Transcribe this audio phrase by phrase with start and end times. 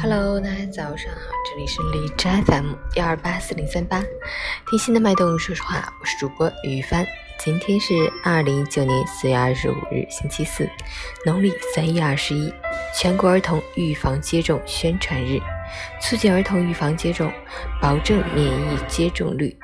[0.00, 4.00] Hello，大家早上好，这里是荔枝 FM 幺二八四零三八，
[4.70, 7.04] 听心的脉动，说实话，我是主播于帆。
[7.40, 10.68] 今天是二零一九年四月二十五日，星期四，
[11.26, 12.52] 农历三月二十一，
[12.94, 15.40] 全国儿童预防接种宣传日，
[16.00, 17.32] 促进儿童预防接种，
[17.82, 19.56] 保证免疫接种率。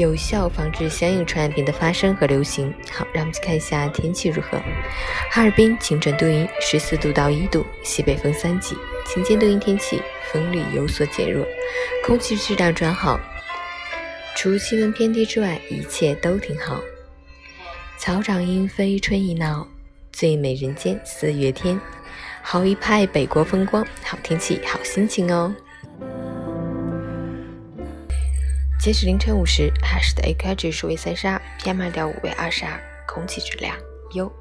[0.00, 2.72] 有效防治相应传染病的发生和流行。
[2.90, 4.58] 好，让我们去看一下天气如何。
[5.30, 8.74] 哈尔滨晴转多云，十四度到一度，西北风三级，
[9.06, 10.00] 晴间多云天气，
[10.32, 11.46] 风力有所减弱，
[12.06, 13.20] 空气质量转好。
[14.34, 16.80] 除气温偏低之外，一切都挺好。
[17.98, 19.68] 草长莺飞春意闹，
[20.10, 21.78] 最美人间四月天。
[22.40, 25.54] 好一派北国风光，好天气好心情哦。
[28.80, 33.76] 截止凌晨五时，哈市的 AQI 指数为三十二，PM 二点五为二十二，空气质量
[34.14, 34.32] 优。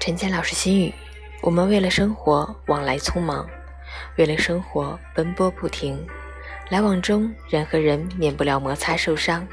[0.00, 0.94] 陈建老师心语：
[1.42, 3.46] 我们为了生活往来匆忙，
[4.16, 6.02] 为了生活奔波不停，
[6.70, 9.46] 来往中人和人免不了摩擦受伤，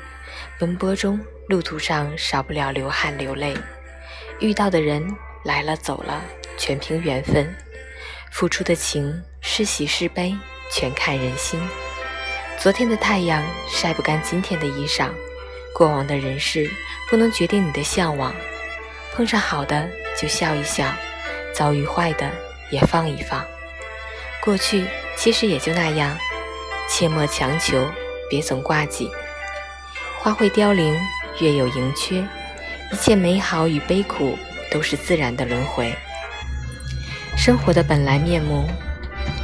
[0.58, 1.20] 奔波中
[1.50, 3.54] 路途上少不了流汗流泪，
[4.40, 5.06] 遇到的人
[5.44, 6.24] 来了走了，
[6.58, 7.54] 全凭缘分。
[8.34, 10.36] 付出的情是喜是悲，
[10.72, 11.62] 全看人心。
[12.58, 15.12] 昨天的太阳晒不干今天的衣裳，
[15.72, 16.68] 过往的人事
[17.12, 18.34] 不能决定你的向往。
[19.14, 19.88] 碰上好的
[20.20, 20.92] 就笑一笑，
[21.54, 22.28] 遭遇坏的
[22.72, 23.46] 也放一放。
[24.42, 24.84] 过去
[25.16, 26.18] 其实也就那样，
[26.90, 27.88] 切莫强求，
[28.28, 29.12] 别总挂记。
[30.18, 31.00] 花会凋零，
[31.40, 32.28] 月有盈缺，
[32.92, 34.36] 一切美好与悲苦
[34.72, 35.96] 都是自然的轮回。
[37.36, 38.70] 生活的本来面目，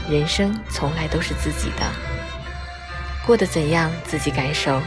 [0.10, 1.86] 人生从来都是自己的，
[3.26, 4.82] 过得怎样自己感受，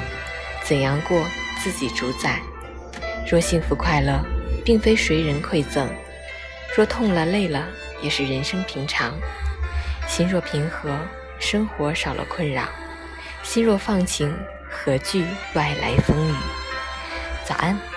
[0.65, 1.23] 怎样过
[1.63, 2.41] 自己主宰。
[3.31, 4.25] 若幸福快乐，
[4.65, 5.87] 并非谁人馈赠；
[6.75, 7.67] 若痛了累了，
[8.01, 9.13] 也是人生平常。
[10.09, 10.97] 心若平和，
[11.39, 12.65] 生活少了困扰；
[13.43, 14.35] 心若放晴，
[14.71, 16.35] 何惧外来风雨？
[17.45, 17.92] 早安。